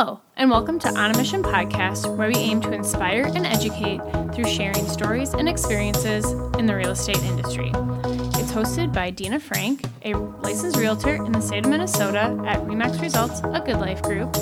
[0.00, 4.00] Hello, and welcome to On a Mission podcast, where we aim to inspire and educate
[4.32, 6.24] through sharing stories and experiences
[6.56, 7.72] in the real estate industry.
[7.74, 13.00] It's hosted by Dina Frank, a licensed realtor in the state of Minnesota at Remax
[13.00, 14.36] Results, a Good Life Group,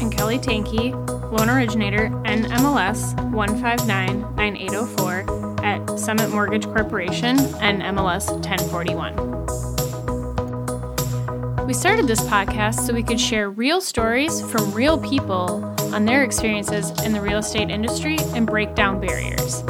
[0.00, 0.92] and Kelly Tanky,
[1.36, 9.71] loan originator NMLS 1599804 at Summit Mortgage Corporation and MLS 1041.
[11.72, 15.64] We started this podcast so we could share real stories from real people
[15.94, 19.62] on their experiences in the real estate industry and break down barriers.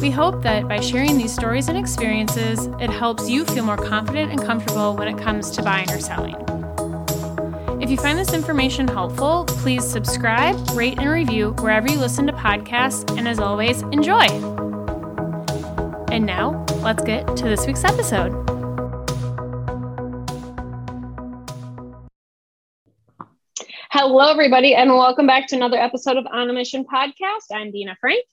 [0.00, 4.30] We hope that by sharing these stories and experiences, it helps you feel more confident
[4.30, 6.36] and comfortable when it comes to buying or selling.
[7.82, 12.32] If you find this information helpful, please subscribe, rate, and review wherever you listen to
[12.32, 14.26] podcasts, and as always, enjoy!
[16.12, 18.51] And now, let's get to this week's episode.
[23.94, 27.52] Hello, everybody, and welcome back to another episode of On a Mission podcast.
[27.52, 28.24] I'm Dina Frank.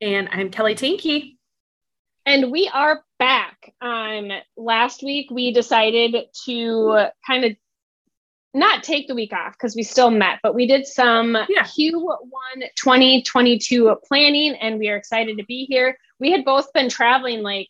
[0.00, 1.36] And I'm Kelly Tinky.
[2.24, 3.74] And we are back.
[3.80, 7.56] Um, last week, we decided to kind of
[8.54, 11.64] not take the week off because we still met, but we did some yeah.
[11.64, 15.98] Q1 2022 planning, and we are excited to be here.
[16.20, 17.66] We had both been traveling like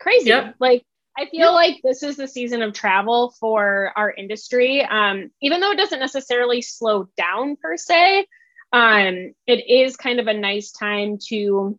[0.00, 0.30] crazy.
[0.30, 0.56] Yep.
[0.58, 0.82] Like
[1.18, 1.50] I feel yeah.
[1.50, 4.82] like this is the season of travel for our industry.
[4.82, 8.26] Um, even though it doesn't necessarily slow down per se,
[8.72, 11.78] um, it is kind of a nice time to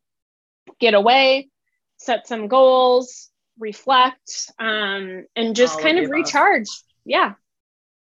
[0.79, 1.49] get away,
[1.97, 6.67] set some goals, reflect, um, and just All kind of, recharge.
[7.05, 7.33] Yeah.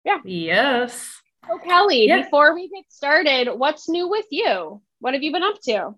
[0.04, 0.20] Yeah.
[0.24, 1.22] Yes.
[1.48, 2.24] So, Kelly, yeah.
[2.24, 4.82] before we get started, what's new with you?
[5.00, 5.96] What have you been up to?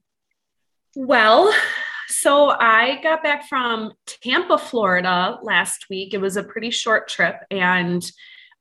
[0.96, 1.54] Well,
[2.22, 6.14] so I got back from Tampa, Florida last week.
[6.14, 7.36] It was a pretty short trip.
[7.52, 8.04] And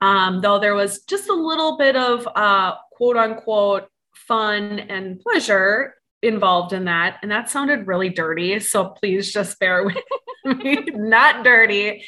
[0.01, 5.95] um, though there was just a little bit of uh, quote unquote fun and pleasure
[6.23, 7.19] involved in that.
[7.23, 8.61] And that sounded really dirty.
[8.61, 9.97] So please just bear with
[10.45, 10.85] me.
[10.95, 12.05] Not dirty.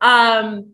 [0.00, 0.72] Um,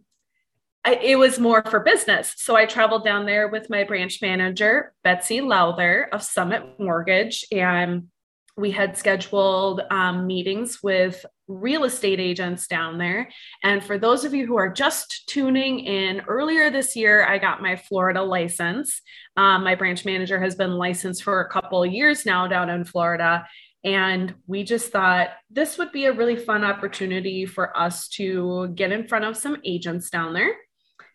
[0.85, 2.35] it was more for business.
[2.37, 7.45] So I traveled down there with my branch manager, Betsy Lowther of Summit Mortgage.
[7.53, 8.09] And
[8.57, 13.31] we had scheduled um, meetings with real estate agents down there.
[13.63, 17.63] And for those of you who are just tuning in, earlier this year, I got
[17.63, 19.01] my Florida license.
[19.37, 23.47] Um, my branch manager has been licensed for a couple years now down in Florida.
[23.85, 28.93] And we just thought this would be a really fun opportunity for us to get
[28.93, 30.55] in front of some agents down there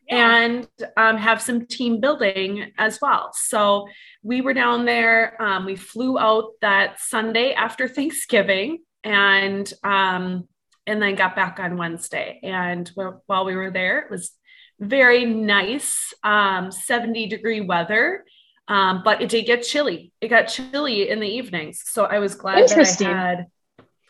[0.09, 3.31] and um, have some team building as well.
[3.33, 3.87] So
[4.23, 5.41] we were down there.
[5.41, 10.47] Um, we flew out that Sunday after Thanksgiving, and um,
[10.85, 12.39] and then got back on Wednesday.
[12.43, 12.89] And
[13.25, 14.31] while we were there, it was
[14.79, 18.23] very nice, um, 70 degree weather.
[18.69, 20.11] Um, but it did get chilly.
[20.19, 21.83] It got chilly in the evenings.
[21.85, 23.45] So I was glad that I had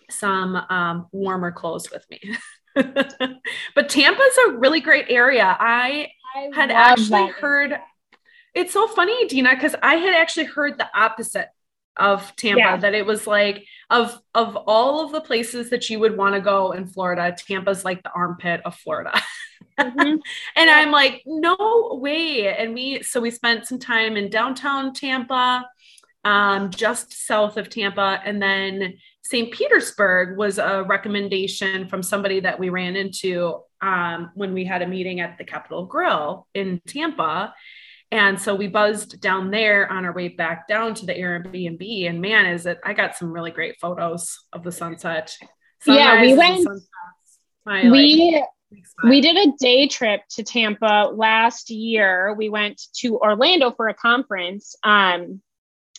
[0.09, 2.19] some um, warmer clothes with me.
[3.76, 5.56] but Tampa's a really great area.
[5.60, 7.80] I, I had actually heard
[8.58, 11.50] it's so funny, Dina, because I had actually heard the opposite
[11.96, 12.78] of Tampa yeah.
[12.78, 16.42] that it was like of of all of the places that you would want to
[16.42, 19.20] go in Florida, Tampa's like the armpit of Florida.
[19.80, 20.00] Mm-hmm.
[20.00, 20.22] and
[20.56, 20.76] yeah.
[20.76, 22.56] I'm like, no way.
[22.56, 25.68] And we so we spent some time in downtown Tampa,
[26.28, 29.50] um, just south of Tampa, and then St.
[29.50, 34.88] Petersburg was a recommendation from somebody that we ran into um, when we had a
[34.88, 37.54] meeting at the Capital Grille in Tampa.
[38.12, 42.10] And so we buzzed down there on our way back down to the Airbnb.
[42.10, 45.34] And man, is it, I got some really great photos of the sunset.
[45.80, 46.68] Sunrise yeah, we went,
[47.66, 52.34] My, we, like, we did a day trip to Tampa last year.
[52.38, 54.76] We went to Orlando for a conference.
[54.84, 55.42] Um,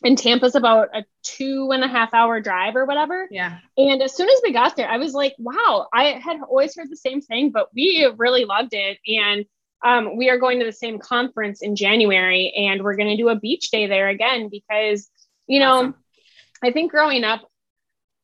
[0.04, 3.26] and Tampa's about a two and a half hour drive or whatever.
[3.30, 3.58] Yeah.
[3.76, 6.90] And as soon as we got there, I was like, wow, I had always heard
[6.90, 8.98] the same thing, but we really loved it.
[9.06, 9.44] And
[9.84, 13.28] um, we are going to the same conference in January and we're going to do
[13.28, 15.08] a beach day there again because,
[15.46, 15.94] you know, awesome.
[16.62, 17.48] I think growing up,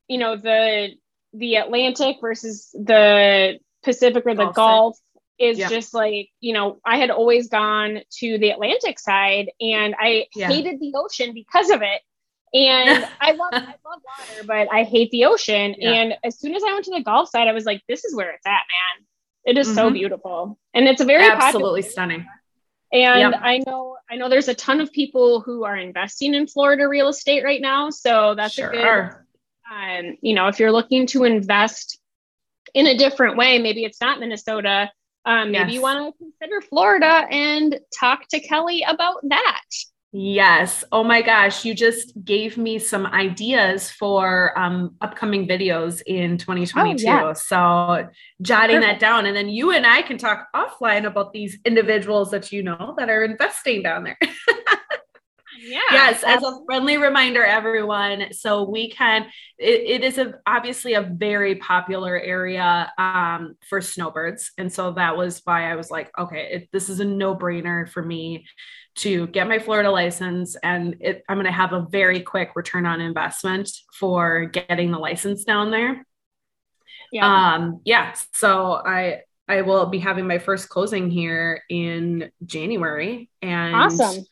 [0.07, 0.89] you know, the,
[1.33, 4.97] the Atlantic versus the Pacific or the Gulf
[5.39, 5.69] is yeah.
[5.69, 10.47] just like you know i had always gone to the atlantic side and i yeah.
[10.47, 12.01] hated the ocean because of it
[12.53, 15.91] and i love i love water but i hate the ocean yeah.
[15.91, 18.15] and as soon as i went to the gulf side i was like this is
[18.15, 19.05] where it's at man
[19.45, 19.75] it is mm-hmm.
[19.75, 22.25] so beautiful and it's a very absolutely stunning
[22.93, 23.41] and yep.
[23.43, 27.09] i know i know there's a ton of people who are investing in florida real
[27.09, 28.69] estate right now so that's sure.
[28.69, 29.15] a good
[29.71, 31.99] um, you know if you're looking to invest
[32.73, 34.89] in a different way maybe it's not minnesota
[35.25, 35.73] um, maybe yes.
[35.73, 39.63] you want to consider Florida and talk to Kelly about that.
[40.17, 40.85] Yes.
[40.93, 41.65] Oh my gosh.
[41.65, 47.05] You just gave me some ideas for um, upcoming videos in 2022.
[47.05, 47.33] Oh, yeah.
[47.33, 48.07] So
[48.41, 48.99] jotting Perfect.
[49.01, 49.25] that down.
[49.25, 53.09] And then you and I can talk offline about these individuals that you know that
[53.09, 54.17] are investing down there.
[55.65, 55.79] yeah.
[55.91, 56.23] Yes.
[56.23, 58.31] As a friendly reminder, everyone.
[58.31, 59.25] So we can,
[59.57, 64.51] it, it is a, obviously a very popular area um, for snowbirds.
[64.57, 67.89] And so that was why I was like, okay, it, this is a no brainer
[67.89, 68.45] for me
[68.97, 72.85] to get my Florida license and it, I'm going to have a very quick return
[72.85, 73.69] on investment
[73.99, 76.05] for getting the license down there.
[77.11, 77.55] Yeah.
[77.55, 78.13] Um, yeah.
[78.33, 84.25] So I, I will be having my first closing here in January and awesome.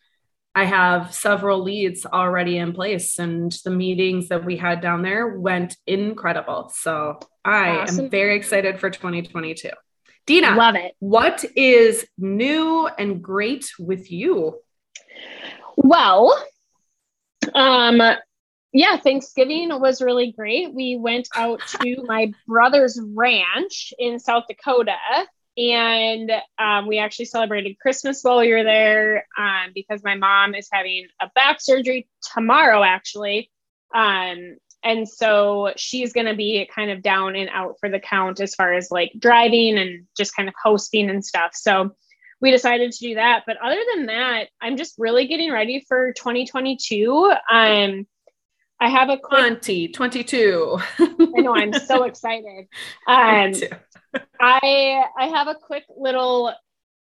[0.55, 5.27] I have several leads already in place and the meetings that we had down there
[5.27, 6.71] went incredible.
[6.75, 8.05] So I awesome.
[8.05, 9.69] am very excited for 2022.
[10.25, 10.93] Dina, love it.
[10.99, 14.59] What is new and great with you?
[15.75, 16.37] Well,
[17.55, 18.01] um,
[18.71, 20.73] yeah, Thanksgiving was really great.
[20.73, 24.95] We went out to my brother's ranch in South Dakota
[25.57, 30.67] and um, we actually celebrated Christmas while we were there um, because my mom is
[30.71, 33.51] having a back surgery tomorrow, actually.
[33.93, 38.41] Um, and so she's going to be kind of down and out for the count
[38.41, 41.51] as far as like driving and just kind of hosting and stuff.
[41.53, 41.95] So
[42.41, 43.43] we decided to do that.
[43.47, 47.33] But other than that, I'm just really getting ready for 2022.
[47.49, 48.05] Um,
[48.79, 50.77] I have a quick 2022.
[50.99, 52.65] I know I'm so excited.
[53.07, 53.53] Um,
[54.43, 56.53] I I have a quick little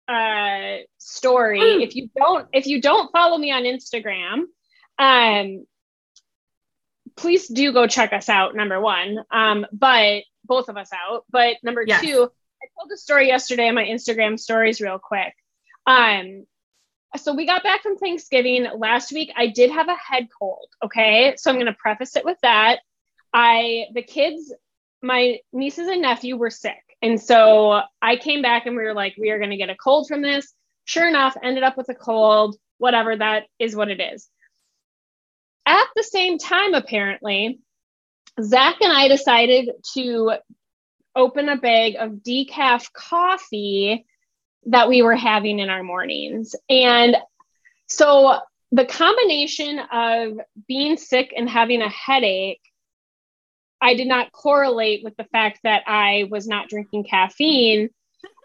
[0.08, 1.60] uh story.
[1.60, 1.82] Hmm.
[1.82, 4.44] If you don't if you don't follow me on Instagram,
[4.98, 5.66] um
[7.16, 9.18] please do go check us out, number one.
[9.32, 11.26] Um, but both of us out.
[11.30, 12.02] But number yes.
[12.02, 12.30] two,
[12.62, 15.34] I told the story yesterday on my Instagram stories real quick.
[15.86, 16.46] Um,
[17.18, 19.32] so we got back from Thanksgiving last week.
[19.36, 20.68] I did have a head cold.
[20.86, 21.34] Okay.
[21.38, 22.80] So I'm going to preface it with that.
[23.34, 24.54] I, the kids,
[25.02, 26.84] my nieces and nephew were sick.
[27.02, 29.76] And so I came back and we were like, we are going to get a
[29.76, 30.54] cold from this.
[30.86, 34.30] Sure enough, ended up with a cold, whatever that is what it is.
[35.66, 37.60] At the same time, apparently,
[38.42, 40.34] Zach and I decided to
[41.16, 44.06] open a bag of decaf coffee
[44.68, 46.56] that we were having in our mornings.
[46.70, 47.18] And
[47.88, 48.40] so
[48.72, 52.62] the combination of being sick and having a headache,
[53.82, 57.90] I did not correlate with the fact that I was not drinking caffeine.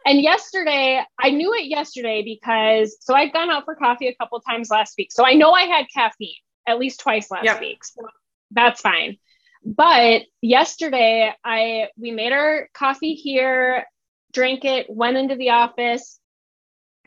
[0.04, 4.40] And yesterday, I knew it yesterday because so I'd gone out for coffee a couple
[4.40, 5.12] times last week.
[5.12, 6.34] So I know I had caffeine
[6.66, 7.60] at least twice last yep.
[7.60, 7.84] week.
[7.84, 8.02] So
[8.50, 9.18] that's fine.
[9.64, 13.84] But yesterday I we made our coffee here,
[14.32, 16.18] drank it, went into the office.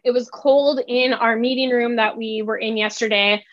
[0.04, 3.44] It was cold in our meeting room that we were in yesterday.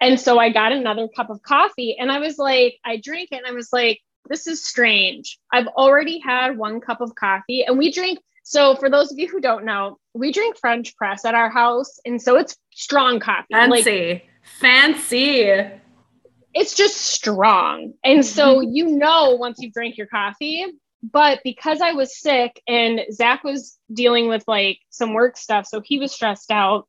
[0.00, 3.38] And so I got another cup of coffee and I was like, I drank it
[3.38, 5.38] and I was like, this is strange.
[5.52, 8.18] I've already had one cup of coffee and we drink.
[8.44, 11.98] So, for those of you who don't know, we drink French press at our house.
[12.06, 13.52] And so it's strong coffee.
[13.52, 14.12] Fancy.
[14.12, 14.28] Like,
[14.60, 15.70] Fancy.
[16.54, 17.92] It's just strong.
[18.02, 18.72] And so mm-hmm.
[18.74, 20.64] you know once you drink your coffee.
[21.02, 25.80] But because I was sick and Zach was dealing with like some work stuff, so
[25.84, 26.88] he was stressed out,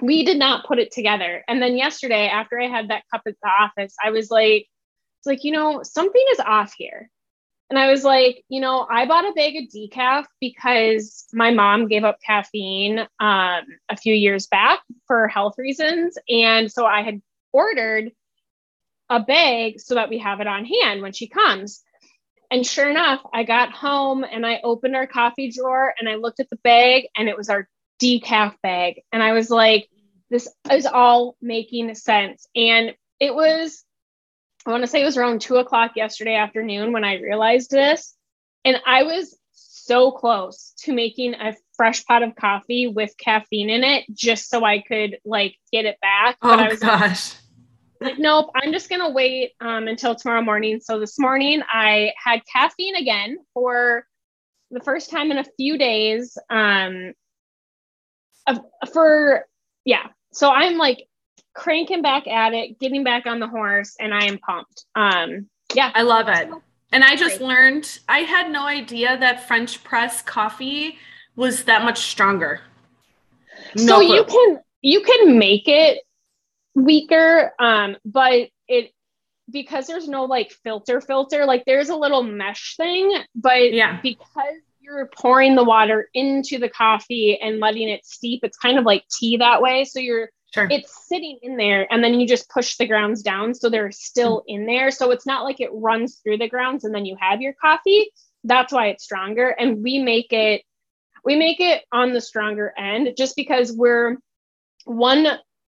[0.00, 1.42] we did not put it together.
[1.48, 4.66] And then yesterday, after I had that cup at the office, I was like,
[5.22, 7.08] it's like, you know, something is off here.
[7.70, 11.86] And I was like, you know, I bought a bag of decaf because my mom
[11.86, 16.18] gave up caffeine um, a few years back for health reasons.
[16.28, 18.10] And so I had ordered
[19.08, 21.84] a bag so that we have it on hand when she comes.
[22.50, 26.40] And sure enough, I got home and I opened our coffee drawer and I looked
[26.40, 27.68] at the bag and it was our
[28.02, 29.02] decaf bag.
[29.12, 29.88] And I was like,
[30.30, 32.44] this is all making sense.
[32.56, 33.84] And it was
[34.66, 38.14] I want to say it was around two o'clock yesterday afternoon when I realized this.
[38.64, 43.82] And I was so close to making a fresh pot of coffee with caffeine in
[43.82, 46.36] it just so I could like get it back.
[46.42, 47.34] Oh but I was gosh.
[48.00, 50.80] Like, nope, I'm just gonna wait um, until tomorrow morning.
[50.80, 54.06] So this morning I had caffeine again for
[54.70, 56.36] the first time in a few days.
[56.50, 57.12] Um,
[58.92, 59.44] for
[59.84, 61.06] yeah, so I'm like
[61.54, 64.84] cranking back at it, getting back on the horse, and I am pumped.
[64.94, 66.48] Um, yeah, I love it.
[66.92, 70.98] And I just learned I had no idea that French press coffee
[71.36, 72.60] was that much stronger.
[73.76, 74.14] No so clue.
[74.14, 76.02] you can you can make it
[76.74, 78.92] weaker, um, but it
[79.50, 84.54] because there's no like filter filter, like there's a little mesh thing, but yeah, because
[84.80, 88.40] you're pouring the water into the coffee and letting it steep.
[88.42, 89.84] It's kind of like tea that way.
[89.84, 90.68] So you're Sure.
[90.70, 94.40] It's sitting in there and then you just push the grounds down so they're still
[94.40, 94.44] mm.
[94.48, 94.90] in there.
[94.90, 98.10] So it's not like it runs through the grounds and then you have your coffee.
[98.44, 99.48] That's why it's stronger.
[99.48, 100.62] And we make it
[101.24, 104.18] we make it on the stronger end just because we're
[104.84, 105.26] one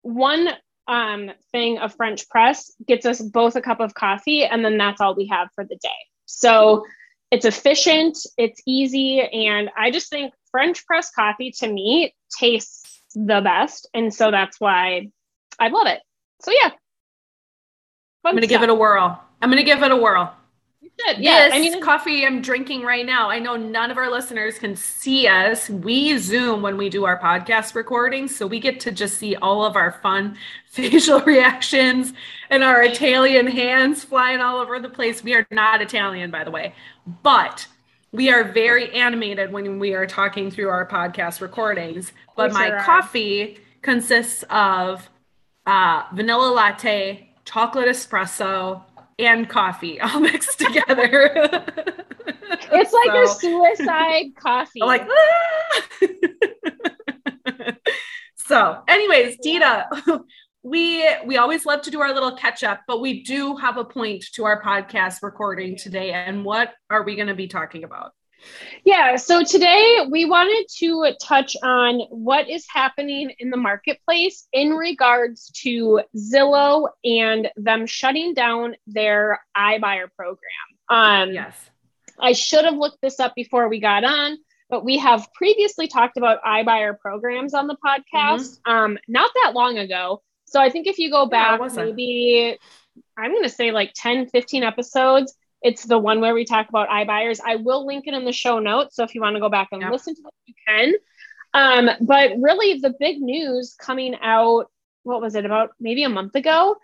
[0.03, 0.49] one
[0.89, 5.01] um thing of French press gets us both a cup of coffee and then that's
[5.01, 5.89] all we have for the day.
[6.27, 6.85] So
[7.31, 12.84] it's efficient, it's easy, and I just think French press coffee to me tastes
[13.15, 13.89] the best.
[13.95, 15.09] And so that's why
[15.59, 16.01] I love it.
[16.41, 16.71] So yeah.
[18.25, 19.23] I'm gonna give it a whirl.
[19.43, 20.35] I'm gonna give it a whirl.
[21.01, 21.19] Should.
[21.19, 23.29] Yeah, this I mean, coffee I'm drinking right now.
[23.29, 25.69] I know none of our listeners can see us.
[25.69, 29.65] We Zoom when we do our podcast recordings, so we get to just see all
[29.65, 30.37] of our fun
[30.71, 32.13] facial reactions
[32.49, 35.25] and our Italian hands flying all over the place.
[35.25, 36.75] We are not Italian, by the way,
[37.23, 37.67] but
[38.15, 42.13] we are very animated when we are talking through our podcast recordings.
[42.37, 45.11] But my coffee consists of
[45.67, 48.85] uh, vanilla latte, chocolate espresso,
[49.19, 51.33] and coffee all mixed together.
[52.73, 54.81] it's like so, your suicide coffee.
[54.81, 55.83] I'm like, ah!
[58.37, 59.89] so, anyways, Dita,
[60.65, 63.85] we we always love to do our little catch up, but we do have a
[63.85, 66.11] point to our podcast recording today.
[66.13, 68.13] And what are we going to be talking about?
[68.85, 74.71] Yeah, so today we wanted to touch on what is happening in the marketplace in
[74.71, 80.39] regards to Zillow and them shutting down their iBuyer program.
[80.89, 81.55] Um, yes.
[82.19, 86.17] I should have looked this up before we got on, but we have previously talked
[86.17, 88.73] about iBuyer programs on the podcast mm-hmm.
[88.73, 90.23] um, not that long ago.
[90.47, 92.59] So I think if you go back, yeah, maybe
[93.17, 96.89] I'm going to say like 10, 15 episodes, it's the one where we talk about
[96.89, 97.41] iBuyers.
[97.45, 98.97] I will link it in the show notes.
[98.97, 100.93] So if you want to go back and listen to it, you can.
[101.55, 104.67] Um, but really, the big news coming out,
[105.05, 106.77] what was it, about maybe a month ago,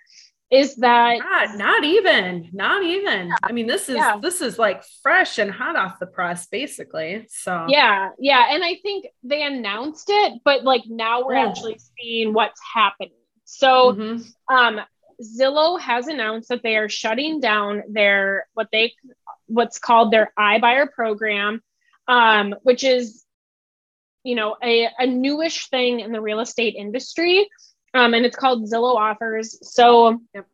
[0.51, 3.29] is that not, not even, not even.
[3.29, 3.35] Yeah.
[3.43, 4.17] I mean, this is yeah.
[4.21, 7.27] this is like fresh and hot off the press, basically.
[7.29, 8.47] So yeah, yeah.
[8.51, 11.49] And I think they announced it, but like now we're oh.
[11.49, 13.11] actually seeing what's happening.
[13.51, 14.55] So mm-hmm.
[14.55, 14.81] um
[15.21, 18.95] Zillow has announced that they are shutting down their what they
[19.47, 21.61] what's called their iBuyer program,
[22.09, 23.25] um, which is
[24.23, 27.49] you know a, a newish thing in the real estate industry,
[27.93, 29.59] um, and it's called Zillow Offers.
[29.63, 30.47] So yep.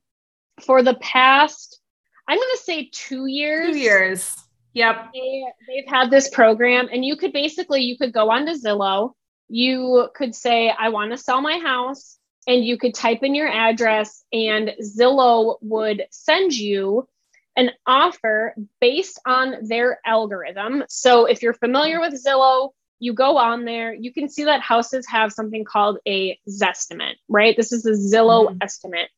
[0.63, 1.79] for the past,
[2.27, 3.73] I'm going to say two years.
[3.73, 4.35] Two years.
[4.73, 5.11] Yep.
[5.15, 9.13] They, they've had this program, and you could basically you could go onto Zillow.
[9.49, 13.49] You could say, I want to sell my house and you could type in your
[13.49, 17.09] address and Zillow would send you
[17.57, 20.85] an offer based on their algorithm.
[20.89, 25.07] So if you're familiar with Zillow, you go on there, you can see that houses
[25.09, 27.57] have something called a Zestimate, right?
[27.57, 28.59] This is a Zillow mm-hmm.
[28.61, 29.09] estimate.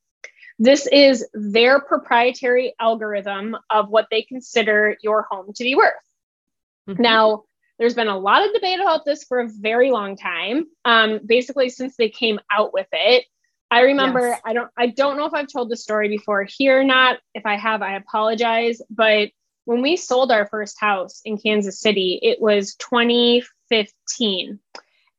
[0.57, 5.93] This is their proprietary algorithm of what they consider your home to be worth.
[6.89, 7.01] Mm-hmm.
[7.01, 7.43] Now,
[7.79, 10.65] there's been a lot of debate about this for a very long time.
[10.83, 13.25] Um, basically, since they came out with it.
[13.71, 14.41] I remember yes.
[14.43, 17.19] I don't I don't know if I've told the story before here or not.
[17.33, 18.81] If I have, I apologize.
[18.89, 19.29] But
[19.65, 24.59] when we sold our first house in Kansas City, it was 2015.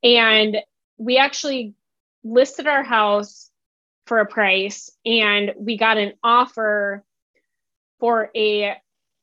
[0.02, 0.56] And
[0.98, 1.74] we actually
[2.24, 3.50] listed our house
[4.06, 7.04] for a price and we got an offer
[8.00, 8.74] for a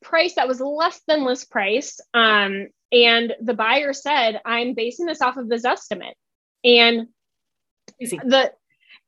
[0.02, 2.00] price that was less than list price.
[2.14, 6.16] Um, and the buyer said, I'm basing this off of this estimate.
[6.64, 7.08] And
[8.00, 8.18] Easy.
[8.18, 8.52] the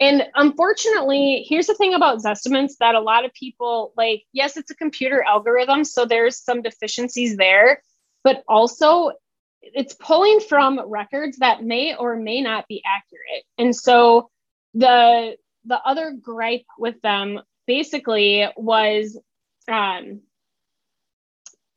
[0.02, 4.72] and unfortunately, here's the thing about Zestimates that a lot of people like, yes, it's
[4.72, 7.82] a computer algorithm, so there's some deficiencies there,
[8.24, 9.12] but also
[9.62, 13.44] it's pulling from records that may or may not be accurate.
[13.58, 14.30] And so
[14.74, 19.20] the the other gripe with them basically was
[19.68, 20.22] um,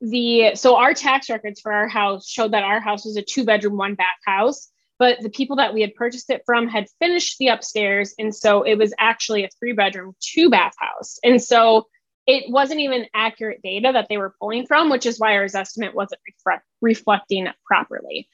[0.02, 3.44] the so our tax records for our house showed that our house was a two
[3.44, 7.36] bedroom one bath house but the people that we had purchased it from had finished
[7.38, 11.18] the upstairs and so it was actually a three bedroom two bath house.
[11.24, 11.88] And so
[12.24, 15.92] it wasn't even accurate data that they were pulling from which is why our estimate
[15.92, 18.28] wasn't reflect, reflecting properly.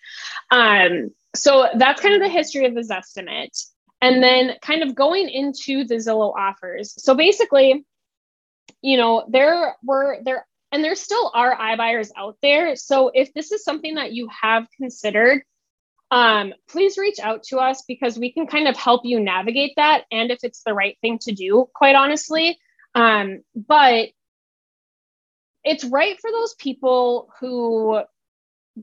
[0.51, 3.57] Um, so that's kind of the history of this estimate.
[4.03, 7.03] And then kind of going into the zillow offers.
[7.03, 7.87] So basically
[8.83, 12.77] you know there were there and there still are iBuyers out there.
[12.77, 15.43] So if this is something that you have considered,
[16.11, 20.05] um, please reach out to us because we can kind of help you navigate that
[20.11, 22.59] and if it's the right thing to do, quite honestly.
[22.95, 24.09] Um, but
[25.65, 28.01] it's right for those people who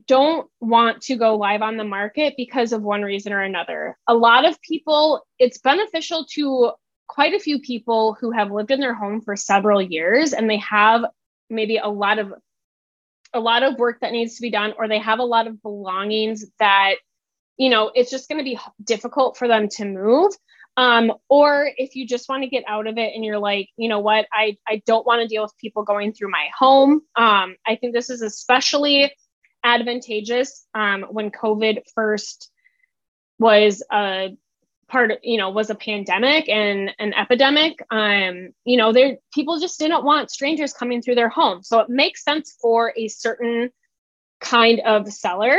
[0.06, 3.96] don't want to go live on the market because of one reason or another.
[4.06, 6.72] A lot of people, it's beneficial to
[7.08, 10.58] quite a few people who have lived in their home for several years and they
[10.58, 11.04] have
[11.50, 12.32] maybe a lot of
[13.34, 15.60] a lot of work that needs to be done or they have a lot of
[15.62, 16.94] belongings that
[17.56, 20.32] you know it's just going to be difficult for them to move.
[20.78, 23.88] Um, or if you just want to get out of it and you're like you
[23.88, 24.26] know what?
[24.32, 27.02] I i don't want to deal with people going through my home.
[27.16, 29.12] Um, i think this is especially
[29.64, 32.50] advantageous um, when covid first
[33.38, 34.30] was a
[34.88, 39.58] part of you know was a pandemic and an epidemic um you know there people
[39.58, 41.62] just didn't want strangers coming through their home.
[41.62, 43.70] So it makes sense for a certain
[44.40, 45.58] kind of seller.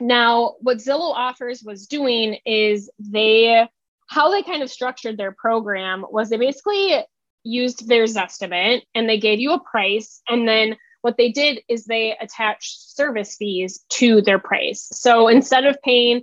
[0.00, 3.66] Now what zillow offers was doing is they
[4.08, 7.04] how they kind of structured their program was they basically
[7.44, 10.20] used their zestimate and they gave you a price.
[10.28, 14.88] And then what they did is they attached service fees to their price.
[14.92, 16.22] So instead of paying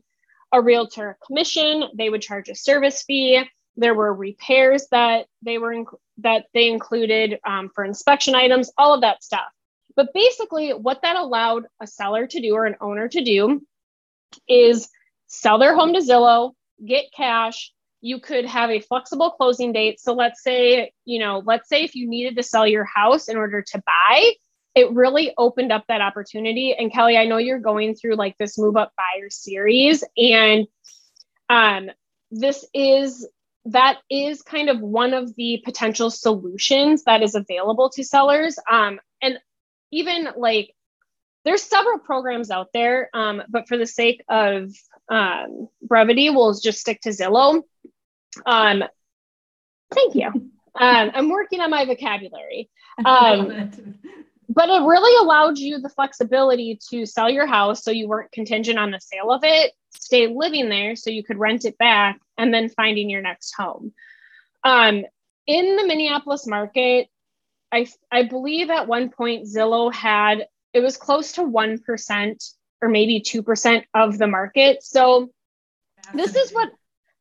[0.58, 3.44] a realtor commission they would charge a service fee.
[3.76, 8.96] There were repairs that they were inc- that they included um, for inspection items all
[8.96, 9.48] of that stuff.
[9.96, 13.62] But basically what that allowed a seller to do or an owner to do
[14.48, 14.90] is
[15.28, 17.72] sell their home to zillow get cash.
[18.02, 20.00] You could have a flexible closing date.
[20.00, 23.38] So let's say you know let's say if you needed to sell your house in
[23.38, 24.34] order to buy
[24.78, 26.76] it really opened up that opportunity.
[26.78, 30.68] And Kelly, I know you're going through like this move up buyer series, and
[31.50, 31.90] um,
[32.30, 33.28] this is
[33.66, 38.60] that is kind of one of the potential solutions that is available to sellers.
[38.70, 39.40] Um, and
[39.92, 40.76] even like
[41.44, 44.72] there's several programs out there, um, but for the sake of
[45.10, 47.64] um, brevity, we'll just stick to Zillow.
[48.46, 48.84] Um,
[49.92, 50.28] thank you.
[50.28, 50.52] Um,
[51.16, 52.70] I'm working on my vocabulary.
[53.06, 53.70] Um,
[54.50, 58.80] but it really allowed you the flexibility to sell your house so you weren't contingent
[58.80, 62.54] on the sale of it, stay living there so you could rent it back, and
[62.54, 63.94] then finding your next home.
[64.64, 65.04] Um,
[65.46, 67.08] in the Minneapolis market,
[67.72, 73.22] I, I believe at one point Zillow had, it was close to 1% or maybe
[73.22, 74.84] 2% of the market.
[74.84, 75.30] So
[76.14, 76.70] this is what,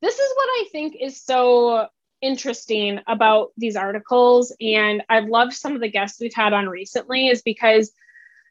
[0.02, 1.88] this is what I think is so
[2.22, 7.28] interesting about these articles and I've loved some of the guests we've had on recently
[7.28, 7.92] is because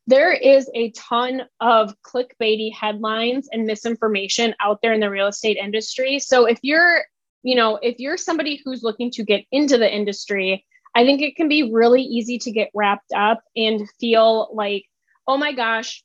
[0.08, 5.58] there is a ton of clickbaity headlines and misinformation out there in the real estate
[5.58, 6.20] industry.
[6.20, 7.04] So if you're,
[7.42, 11.36] you know, if you're somebody who's looking to get into the industry, I think it
[11.36, 14.86] can be really easy to get wrapped up and feel like,
[15.28, 16.04] oh my gosh,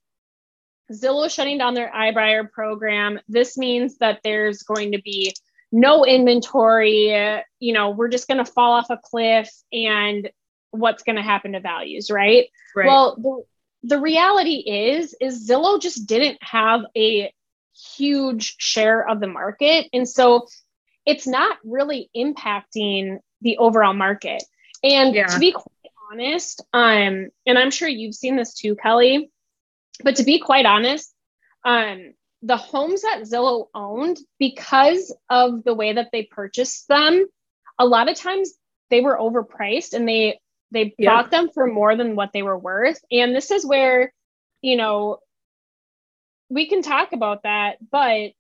[0.91, 3.21] Zillow shutting down their iBuyer program.
[3.29, 5.33] This means that there's going to be
[5.73, 10.31] no inventory, you know, we're just going to fall off a cliff and
[10.71, 12.49] what's going to happen to values, right?
[12.75, 12.87] right.
[12.87, 17.33] Well, the, the reality is is Zillow just didn't have a
[17.97, 20.47] huge share of the market and so
[21.07, 24.43] it's not really impacting the overall market.
[24.85, 25.27] And yeah.
[25.29, 29.31] to be quite honest, um and I'm sure you've seen this too, Kelly,
[30.05, 31.15] but to be quite honest,
[31.65, 37.27] um the homes that Zillow owned, because of the way that they purchased them,
[37.79, 38.53] a lot of times
[38.89, 41.11] they were overpriced and they they yeah.
[41.11, 43.01] bought them for more than what they were worth.
[43.11, 44.13] And this is where,
[44.63, 45.19] you know,
[46.49, 48.33] we can talk about that, but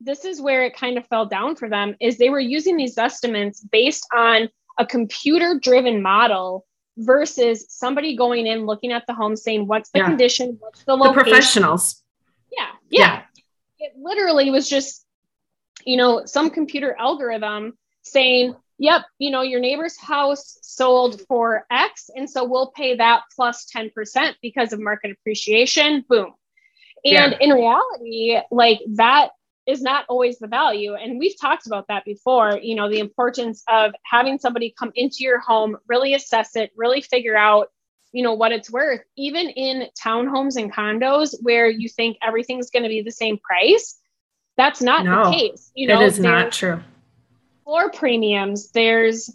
[0.00, 2.98] this is where it kind of fell down for them is they were using these
[2.98, 6.66] estimates based on a computer driven model
[6.98, 10.06] versus somebody going in looking at the home saying what's the yeah.
[10.06, 12.02] condition what's the location the professionals
[12.56, 13.22] yeah, yeah, yeah
[13.78, 15.04] it literally was just,
[15.84, 22.10] you know, some computer algorithm saying, yep, you know, your neighbor's house sold for X.
[22.14, 26.04] And so we'll pay that plus 10% because of market appreciation.
[26.08, 26.34] Boom.
[27.04, 27.38] And yeah.
[27.40, 29.30] in reality, like that
[29.66, 30.94] is not always the value.
[30.94, 35.18] And we've talked about that before, you know, the importance of having somebody come into
[35.20, 37.68] your home, really assess it, really figure out
[38.12, 39.00] you know what it's worth.
[39.16, 43.98] Even in townhomes and condos where you think everything's going to be the same price
[44.56, 46.82] that's not no, the case you know it is not true.
[47.64, 49.30] floor premiums there's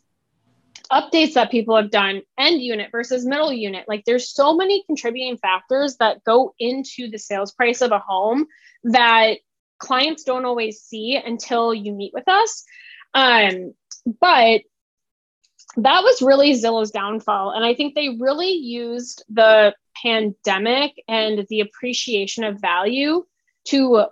[0.91, 3.85] updates that people have done end unit versus middle unit.
[3.87, 8.45] Like there's so many contributing factors that go into the sales price of a home
[8.83, 9.39] that
[9.79, 12.63] clients don't always see until you meet with us.
[13.13, 13.73] Um,
[14.19, 14.61] but
[15.77, 17.51] that was really Zillow's downfall.
[17.51, 23.25] And I think they really used the pandemic and the appreciation of value
[23.65, 24.05] to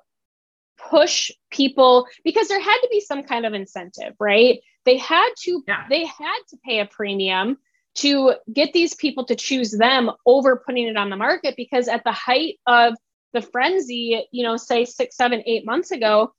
[0.89, 4.60] push people because there had to be some kind of incentive, right?
[4.86, 5.86] They had to yeah.
[5.89, 7.58] they had to pay a premium
[7.93, 12.04] to get these people to choose them over putting it on the market because at
[12.04, 12.95] the height of
[13.34, 16.34] the frenzy, you know, say six, seven, eight months ago,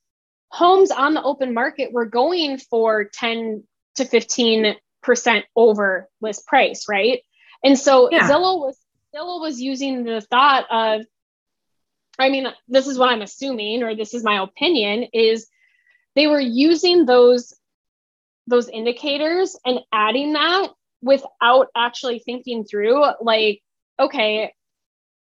[0.49, 3.65] homes on the open market were going for 10
[3.97, 7.21] to 15 percent over list price, right?
[7.65, 8.29] And so yeah.
[8.29, 8.79] Zillow was
[9.15, 11.07] Zillow was using the thought of,
[12.19, 15.49] I mean, this is what I'm assuming, or this is my opinion, is
[16.15, 17.55] they were using those
[18.47, 20.69] those indicators and adding that
[21.01, 23.63] without actually thinking through like
[24.01, 24.53] okay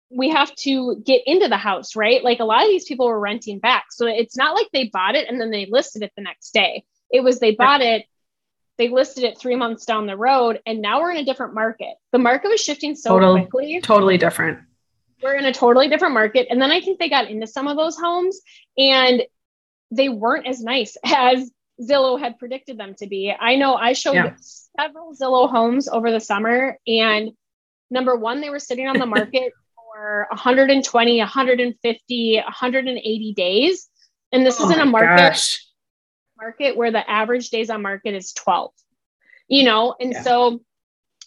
[0.09, 3.19] we have to get into the house right like a lot of these people were
[3.19, 6.21] renting back so it's not like they bought it and then they listed it the
[6.21, 8.05] next day it was they bought it
[8.77, 11.95] they listed it three months down the road and now we're in a different market
[12.11, 14.59] the market was shifting so Total, quickly totally different
[15.23, 17.77] we're in a totally different market and then i think they got into some of
[17.77, 18.41] those homes
[18.77, 19.23] and
[19.91, 23.33] they weren't as nice as Zillow had predicted them to be.
[23.37, 24.33] I know I showed yeah.
[24.37, 27.31] several Zillow homes over the summer, and
[27.91, 33.89] number one, they were sitting on the market for 120, 150, 180 days.
[34.31, 35.64] And this oh is in a market gosh.
[36.45, 38.71] Market where the average days on market is 12.
[39.47, 40.21] You know, and yeah.
[40.21, 40.59] so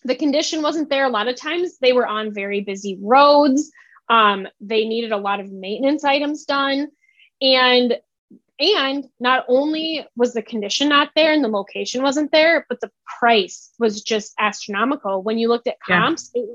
[0.04, 1.06] the condition wasn't there.
[1.06, 3.70] A lot of times they were on very busy roads.
[4.08, 6.88] Um, they needed a lot of maintenance items done.
[7.40, 7.98] And
[8.60, 12.90] and not only was the condition not there and the location wasn't there, but the
[13.20, 15.22] price was just astronomical.
[15.22, 16.42] When you looked at comps, yeah.
[16.42, 16.48] it,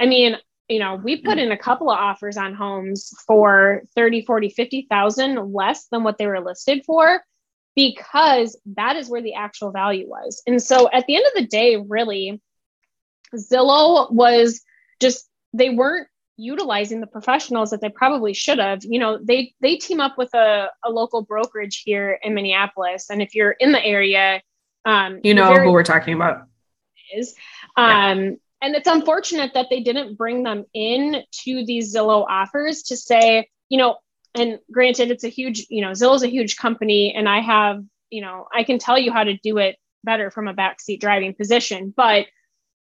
[0.00, 0.36] I mean,
[0.68, 5.52] you know, we put in a couple of offers on homes for 30, 40, 50,000
[5.52, 7.22] less than what they were listed for
[7.78, 10.42] because that is where the actual value was.
[10.48, 12.42] And so at the end of the day, really,
[13.36, 14.62] Zillow was
[14.98, 19.74] just, they weren't utilizing the professionals that they probably should have you know they they
[19.74, 23.84] team up with a, a local brokerage here in minneapolis and if you're in the
[23.84, 24.40] area
[24.84, 26.42] um, you know who we're talking about
[27.12, 27.34] is
[27.76, 28.30] um, yeah.
[28.62, 33.48] and it's unfortunate that they didn't bring them in to these zillow offers to say
[33.68, 33.96] you know
[34.34, 38.20] and granted it's a huge you know zillow's a huge company and i have you
[38.20, 41.92] know i can tell you how to do it better from a backseat driving position
[41.96, 42.26] but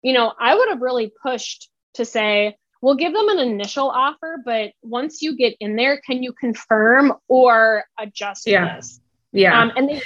[0.01, 4.41] you know i would have really pushed to say we'll give them an initial offer,
[4.43, 8.75] but once you get in there, can you confirm or adjust yeah.
[8.75, 8.99] this?
[9.31, 9.61] Yeah.
[9.61, 10.01] Um, and they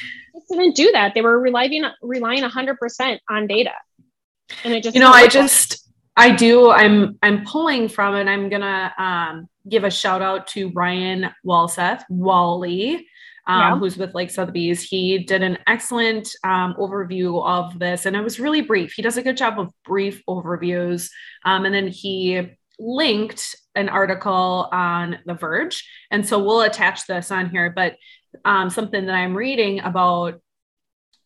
[0.50, 1.14] didn't do that.
[1.14, 3.72] They were relying relying 100% on data.
[4.64, 8.28] And it just You know, I just I do I'm I'm pulling from it.
[8.28, 13.08] I'm going to um, give a shout out to Ryan Walseth, Wally.
[13.46, 13.78] Um, yeah.
[13.78, 14.82] who's with Lakes Sotheby's.
[14.82, 18.94] He did an excellent um, overview of this, and it was really brief.
[18.94, 21.10] He does a good job of brief overviews,
[21.44, 25.88] um, and then he linked an article on The Verge.
[26.12, 27.96] And so we'll attach this on here, but
[28.46, 30.42] um, something that I'm reading about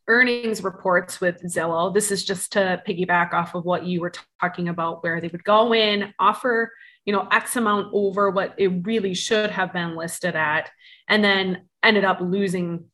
[0.08, 1.94] earnings reports with Zillow.
[1.94, 5.44] This is just to piggyback off of what you were talking about, where they would
[5.44, 6.72] go in, offer,
[7.08, 10.70] you know, X amount over what it really should have been listed at,
[11.08, 12.86] and then ended up losing.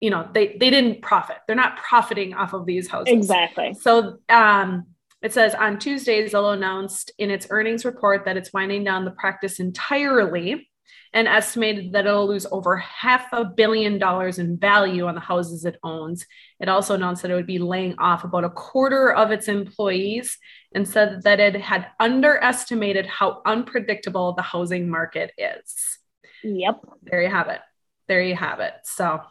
[0.00, 1.38] You know, they they didn't profit.
[1.46, 3.14] They're not profiting off of these houses.
[3.14, 3.72] Exactly.
[3.80, 4.86] So um,
[5.22, 9.12] it says on Tuesday, Zillow announced in its earnings report that it's winding down the
[9.12, 10.68] practice entirely
[11.16, 15.64] and estimated that it'll lose over half a billion dollars in value on the houses
[15.64, 16.26] it owns.
[16.60, 20.36] It also announced that it would be laying off about a quarter of its employees
[20.74, 25.98] and said that it had underestimated how unpredictable the housing market is.
[26.44, 26.80] Yep.
[27.04, 27.60] There you have it.
[28.08, 28.74] There you have it.
[28.84, 29.22] So,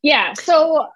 [0.00, 0.32] yeah.
[0.32, 0.86] So,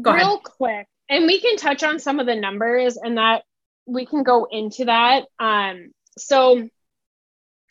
[0.00, 0.42] Go real ahead.
[0.44, 3.42] quick, and we can touch on some of the numbers and that
[3.84, 5.26] we can go into that.
[5.38, 6.70] Um, so,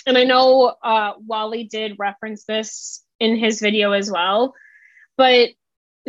[0.08, 4.56] and I know uh, Wally did reference this in his video as well,
[5.18, 5.50] but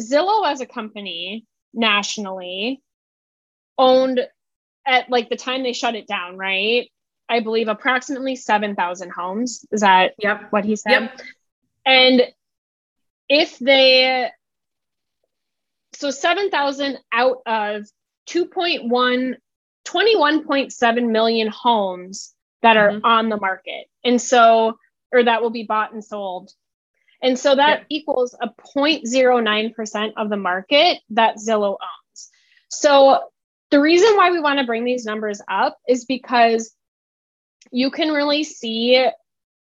[0.01, 2.81] Zillow as a company nationally
[3.77, 4.21] owned
[4.87, 6.89] at like the time they shut it down, right?
[7.29, 9.67] I believe approximately 7,000 homes.
[9.73, 10.47] Is that yep.
[10.51, 10.93] what he said?
[10.93, 11.21] Yep.
[11.85, 12.23] And
[13.29, 14.31] if they
[15.95, 17.83] so 7,000 out of
[18.31, 19.35] 2.1,
[19.85, 23.05] 21.7 million homes that are mm-hmm.
[23.05, 23.87] on the market.
[24.05, 24.79] And so,
[25.13, 26.51] or that will be bought and sold.
[27.23, 32.31] And so that equals a 0.09% of the market that Zillow owns.
[32.69, 33.21] So
[33.71, 36.75] the reason why we want to bring these numbers up is because
[37.73, 39.07] you can really see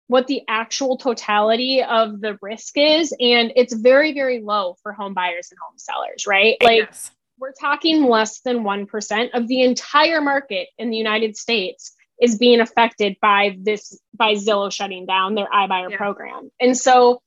[0.08, 3.14] what the actual totality of the risk is.
[3.20, 6.56] And it's very, very low for home buyers and home sellers, right?
[6.62, 7.12] Like yes.
[7.38, 12.60] we're talking less than 1% of the entire market in the United States is being
[12.60, 15.98] affected by this, by Zillow shutting down their iBuyer yeah.
[15.98, 16.52] program.
[16.60, 17.22] And so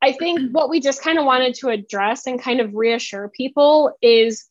[0.00, 3.96] I think what we just kind of wanted to address and kind of reassure people
[4.00, 4.48] is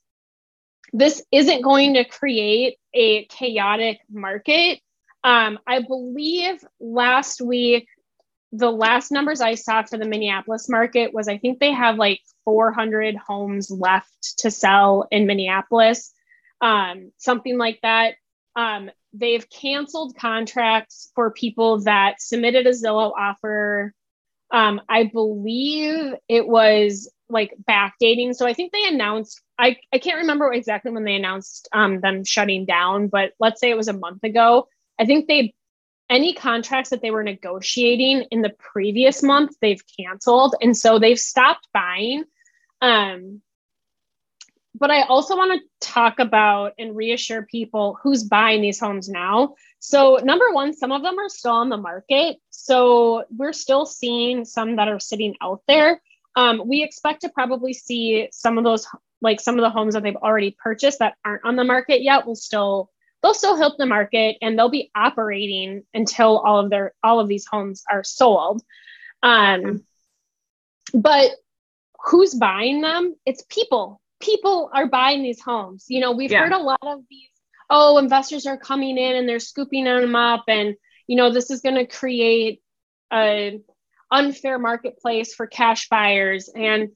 [0.93, 4.79] this isn't going to create a chaotic market.
[5.23, 7.87] Um, I believe last week,
[8.51, 12.21] the last numbers I saw for the Minneapolis market was I think they have like
[12.45, 16.13] 400 homes left to sell in Minneapolis,
[16.61, 18.13] um, something like that.
[18.55, 23.93] Um, they've canceled contracts for people that submitted a Zillow offer.
[24.51, 28.35] Um, I believe it was like backdating.
[28.35, 32.23] So I think they announced, I, I can't remember exactly when they announced um, them
[32.23, 34.67] shutting down, but let's say it was a month ago.
[34.99, 35.53] I think they,
[36.09, 40.55] any contracts that they were negotiating in the previous month, they've canceled.
[40.61, 42.25] And so they've stopped buying.
[42.81, 43.41] Um,
[44.75, 49.55] but I also want to talk about and reassure people who's buying these homes now.
[49.79, 52.37] So, number one, some of them are still on the market.
[52.49, 56.01] So, we're still seeing some that are sitting out there.
[56.35, 58.87] Um, we expect to probably see some of those,
[59.21, 62.25] like some of the homes that they've already purchased that aren't on the market yet,
[62.25, 62.89] will still
[63.21, 67.27] they'll still help the market and they'll be operating until all of their all of
[67.27, 68.63] these homes are sold.
[69.21, 69.85] Um,
[70.93, 71.31] but
[71.99, 73.15] who's buying them?
[73.25, 75.85] It's people people are buying these homes.
[75.89, 76.43] You know, we've yeah.
[76.43, 77.29] heard a lot of these,
[77.69, 80.45] oh, investors are coming in and they're scooping them up.
[80.47, 80.75] And,
[81.07, 82.61] you know, this is going to create
[83.11, 83.63] an
[84.09, 86.49] unfair marketplace for cash buyers.
[86.53, 86.89] And,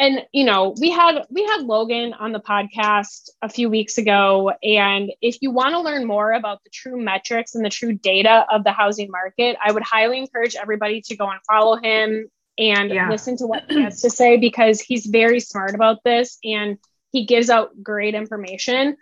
[0.00, 4.52] and you know we had we had logan on the podcast a few weeks ago
[4.62, 8.46] and if you want to learn more about the true metrics and the true data
[8.48, 12.90] of the housing market i would highly encourage everybody to go and follow him and
[12.90, 13.08] yeah.
[13.08, 16.78] listen to what he has to say because he's very smart about this and
[17.12, 18.96] he gives out great information.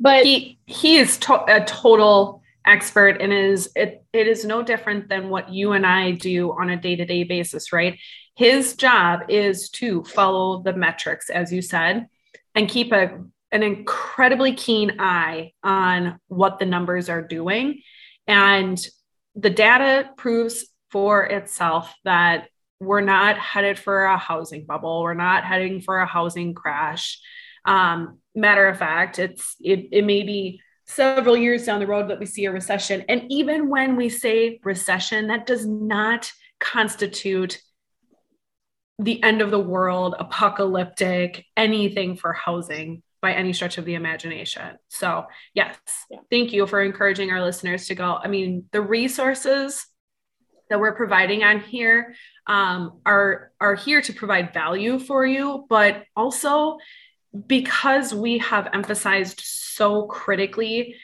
[0.00, 5.08] But he he is to- a total expert and is it it is no different
[5.08, 7.98] than what you and I do on a day-to-day basis, right?
[8.36, 12.08] His job is to follow the metrics as you said
[12.54, 13.20] and keep a
[13.52, 17.82] an incredibly keen eye on what the numbers are doing
[18.26, 18.84] and
[19.34, 22.48] the data proves for itself that
[22.82, 25.02] we're not headed for a housing bubble.
[25.02, 27.20] We're not heading for a housing crash.
[27.64, 32.18] Um, matter of fact, it's it, it may be several years down the road that
[32.18, 33.04] we see a recession.
[33.08, 37.60] And even when we say recession, that does not constitute
[38.98, 44.76] the end of the world, apocalyptic, anything for housing by any stretch of the imagination.
[44.88, 45.78] So, yes,
[46.10, 46.18] yeah.
[46.30, 48.18] thank you for encouraging our listeners to go.
[48.22, 49.86] I mean, the resources
[50.68, 52.14] that we're providing on here
[52.46, 56.78] um, are are here to provide value for you, but also
[57.46, 60.96] because we have emphasized so critically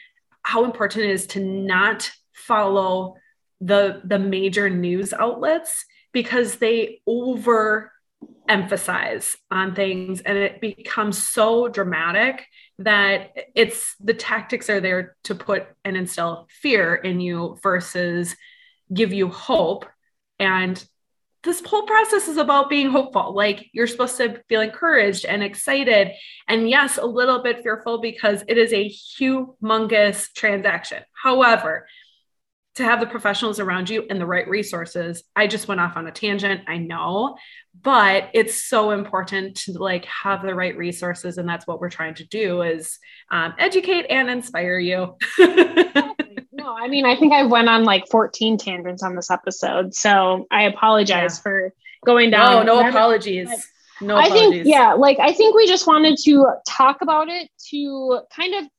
[0.43, 3.15] how important it is to not follow
[3.61, 7.91] the the major news outlets because they over
[8.47, 12.45] emphasize on things and it becomes so dramatic
[12.79, 18.35] that it's the tactics are there to put and instill fear in you versus
[18.91, 19.85] give you hope.
[20.39, 20.83] And
[21.43, 23.33] this whole process is about being hopeful.
[23.33, 26.11] Like you're supposed to feel encouraged and excited.
[26.47, 31.03] And yes, a little bit fearful because it is a humongous transaction.
[31.13, 31.87] However,
[32.75, 36.07] to have the professionals around you and the right resources, I just went off on
[36.07, 36.61] a tangent.
[36.67, 37.37] I know,
[37.81, 41.37] but it's so important to like have the right resources.
[41.37, 42.97] And that's what we're trying to do is
[43.31, 45.17] um, educate and inspire you.
[46.77, 49.93] I mean, I think I went on like 14 tangents on this episode.
[49.93, 51.41] So I apologize yeah.
[51.41, 51.73] for
[52.05, 52.65] going down.
[52.65, 53.49] No, no apologies.
[54.01, 58.21] No I think, yeah, like I think we just wanted to talk about it to
[58.33, 58.69] kind of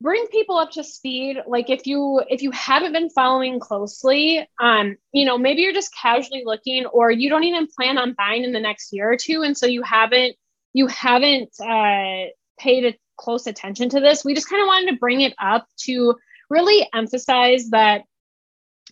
[0.00, 4.96] bring people up to speed like if you if you haven't been following closely um
[5.12, 8.52] you know maybe you're just casually looking or you don't even plan on buying in
[8.52, 10.36] the next year or two and so you haven't
[10.72, 12.26] you haven't uh
[12.60, 15.66] paid a close attention to this we just kind of wanted to bring it up
[15.76, 16.14] to
[16.50, 18.02] really emphasize that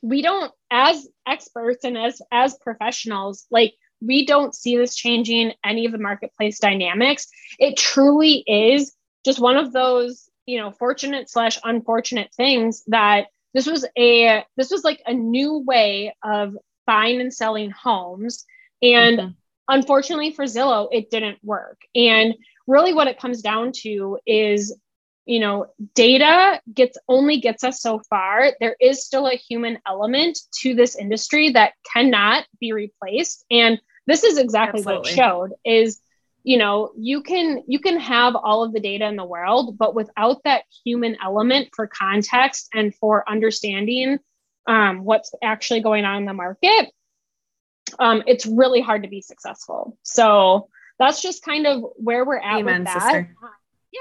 [0.03, 5.87] we don't as experts and as as professionals like we don't see this changing any
[5.87, 7.29] of the marketplace dynamics.
[7.59, 13.67] It truly is just one of those you know fortunate slash unfortunate things that this
[13.67, 18.45] was a this was like a new way of buying and selling homes.
[18.83, 19.31] And mm-hmm.
[19.69, 21.81] unfortunately for zillow it didn't work.
[21.95, 22.35] And
[22.67, 24.77] really what it comes down to is
[25.27, 28.53] you know data gets only gets us so far.
[28.61, 33.45] There is still a human element to this industry that cannot be replaced.
[33.51, 35.03] And this is exactly Absolutely.
[35.03, 36.01] what it showed is
[36.43, 39.97] you know you can you can have all of the data in the world but
[39.97, 44.19] without that human element for context and for understanding
[44.69, 46.93] um, what's actually going on in the market
[47.99, 49.97] um, it's really hard to be successful.
[50.03, 53.03] So that's just kind of where we're at Amen, with that.
[53.03, 53.37] sister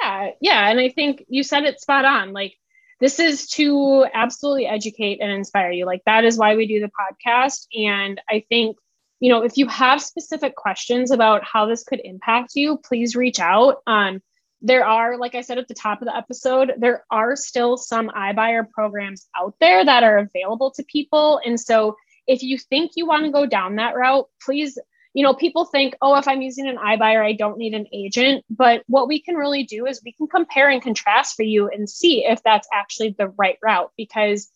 [0.02, 0.70] Yeah, yeah.
[0.70, 2.34] And I think you said it spot on.
[2.34, 2.56] Like,
[3.00, 5.86] this is to absolutely educate and inspire you.
[5.86, 7.68] Like, that is why we do the podcast.
[7.76, 8.78] And I think,
[9.20, 13.40] you know, if you have specific questions about how this could impact you, please reach
[13.40, 13.78] out.
[13.86, 14.22] Um,
[14.62, 18.10] there are, like I said at the top of the episode, there are still some
[18.10, 21.40] iBuyer programs out there that are available to people.
[21.46, 21.96] And so
[22.28, 24.80] if you think you want to go down that route, please
[25.16, 28.44] you know, people think, oh, if I'm using an iBuyer, I don't need an agent.
[28.50, 31.90] But what we can really do is we can compare and contrast for you and
[31.90, 33.92] see if that's actually the right route.
[33.98, 34.52] Because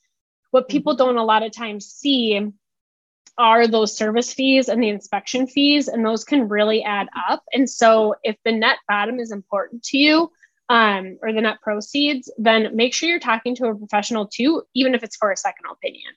[0.52, 0.74] what mm-hmm.
[0.74, 2.52] people don't a lot of times see
[3.38, 7.42] are those service fees and the inspection fees, and those can really add up.
[7.54, 10.30] And so, if the net bottom is important to you,
[10.68, 14.94] um, or the net proceeds, then make sure you're talking to a professional too, even
[14.94, 16.12] if it's for a second opinion.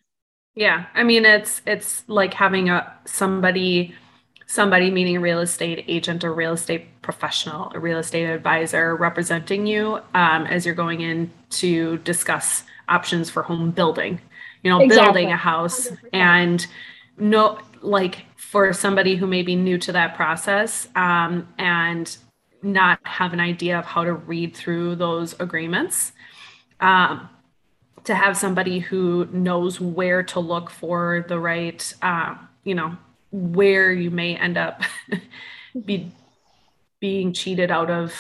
[0.57, 3.95] Yeah, I mean, it's it's like having a somebody
[4.53, 9.67] somebody, meaning a real estate agent or real estate professional, a real estate advisor representing
[9.67, 14.21] you um, as you're going in to discuss options for home building,
[14.63, 15.07] you know, exactly.
[15.07, 15.97] building a house 100%.
[16.13, 16.67] and
[17.17, 22.19] no, like for somebody who may be new to that process um, and
[22.63, 26.13] not have an idea of how to read through those agreements.
[26.79, 27.31] Um,
[28.05, 32.35] to have somebody who knows where to look for the right, uh,
[32.65, 32.97] you know,
[33.33, 34.83] where you may end up
[35.85, 36.13] be
[37.01, 38.15] being cheated out of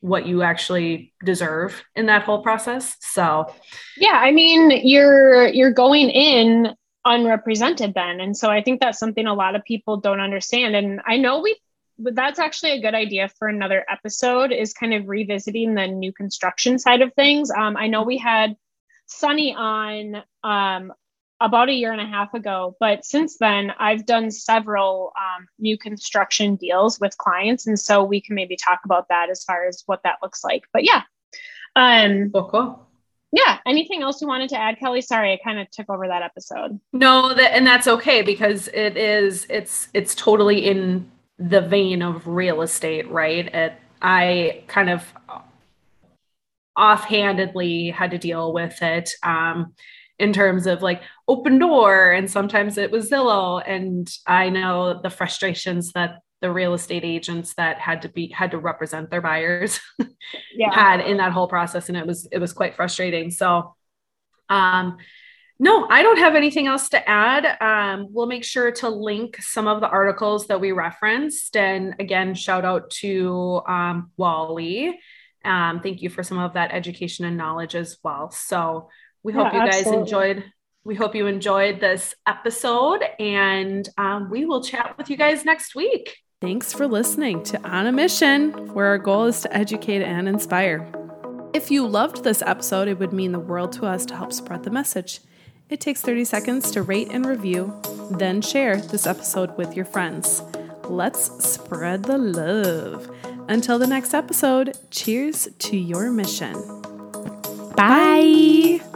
[0.00, 2.96] what you actually deserve in that whole process.
[3.00, 3.52] So,
[3.96, 8.20] yeah, I mean, you're you're going in unrepresented then.
[8.20, 11.40] And so I think that's something a lot of people don't understand and I know
[11.40, 11.56] we
[11.98, 16.78] that's actually a good idea for another episode is kind of revisiting the new construction
[16.78, 17.50] side of things.
[17.50, 18.54] Um, I know we had
[19.06, 20.92] Sunny on um,
[21.40, 22.76] about a year and a half ago.
[22.80, 27.66] But since then, I've done several um, new construction deals with clients.
[27.66, 30.64] And so we can maybe talk about that as far as what that looks like.
[30.72, 31.02] But yeah.
[31.76, 32.86] Um, cool, cool.
[33.30, 33.58] Yeah.
[33.66, 35.00] Anything else you wanted to add, Kelly?
[35.00, 36.80] Sorry, I kind of took over that episode.
[36.92, 42.26] No, that and that's okay because it is it's it's totally in the vein of
[42.26, 43.46] real estate, right?
[43.54, 45.04] It, I kind of
[46.76, 49.10] offhandedly had to deal with it.
[49.22, 49.74] Um,
[50.18, 53.62] in terms of like Opendoor and sometimes it was Zillow.
[53.64, 58.52] And I know the frustrations that the real estate agents that had to be had
[58.52, 59.80] to represent their buyers
[60.54, 60.72] yeah.
[60.72, 63.30] had in that whole process and it was it was quite frustrating.
[63.30, 63.74] So
[64.48, 64.96] um
[65.60, 67.60] no i don't have anything else to add.
[67.60, 71.56] Um, we'll make sure to link some of the articles that we referenced.
[71.56, 74.98] And again shout out to um, wally.
[75.44, 78.30] Um, thank you for some of that education and knowledge as well.
[78.30, 78.88] So
[79.22, 80.00] we hope yeah, you guys absolutely.
[80.02, 80.44] enjoyed
[80.84, 85.74] we hope you enjoyed this episode and um, we will chat with you guys next
[85.74, 90.28] week thanks for listening to on a mission where our goal is to educate and
[90.28, 90.90] inspire
[91.52, 94.62] if you loved this episode it would mean the world to us to help spread
[94.62, 95.20] the message
[95.68, 97.72] it takes 30 seconds to rate and review
[98.12, 100.42] then share this episode with your friends
[100.84, 103.10] let's spread the love
[103.48, 106.54] until the next episode cheers to your mission
[107.76, 108.78] bye.
[108.80, 108.87] bye.